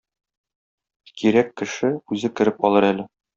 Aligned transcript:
Кирәк 1.23 1.51
кеше 1.63 1.93
үзе 2.17 2.33
кереп 2.41 2.67
алыр 2.71 2.89
әле. 2.93 3.07